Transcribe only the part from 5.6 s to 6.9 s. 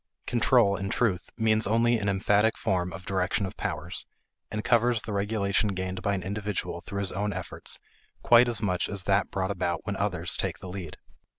gained by an individual